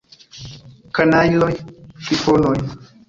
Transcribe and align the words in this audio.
Kanajloj, 0.99 1.53
friponoj! 2.09 2.57